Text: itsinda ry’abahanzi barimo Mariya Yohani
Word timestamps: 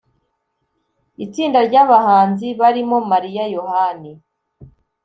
itsinda 1.25 1.59
ry’abahanzi 1.67 2.47
barimo 2.59 2.97
Mariya 3.11 3.43
Yohani 3.55 4.11